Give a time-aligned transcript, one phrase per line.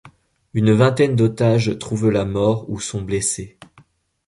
[0.55, 3.59] Une vingtaine d'otages trouvent la mort ou sont blessés.